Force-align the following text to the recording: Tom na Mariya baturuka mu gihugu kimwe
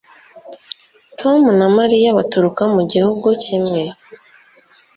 Tom 1.19 1.41
na 1.59 1.67
Mariya 1.77 2.17
baturuka 2.17 2.63
mu 2.75 2.81
gihugu 2.91 3.27
kimwe 3.43 3.81